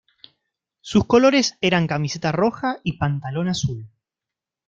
Sus 0.79 1.05
colores 1.05 1.59
eran 1.61 1.85
camiseta 1.85 2.31
roja 2.31 2.77
y 2.83 2.97
pantalón 2.97 3.49
azul. 3.49 3.87